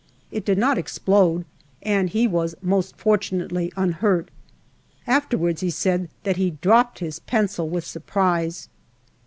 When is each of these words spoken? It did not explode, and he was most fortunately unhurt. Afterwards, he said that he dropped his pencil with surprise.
It 0.31 0.43
did 0.45 0.57
not 0.57 0.79
explode, 0.79 1.45
and 1.83 2.09
he 2.09 2.25
was 2.27 2.55
most 2.63 2.95
fortunately 2.95 3.71
unhurt. 3.77 4.29
Afterwards, 5.05 5.61
he 5.61 5.69
said 5.69 6.09
that 6.23 6.37
he 6.37 6.57
dropped 6.59 6.97
his 6.97 7.19
pencil 7.19 7.69
with 7.69 7.85
surprise. 7.85 8.67